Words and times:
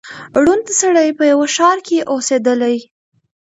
ړوند 0.43 0.65
سړی 0.79 1.07
په 1.17 1.23
یوه 1.31 1.47
ښار 1.55 1.77
کي 1.87 1.97
اوسېدلی 2.11 2.77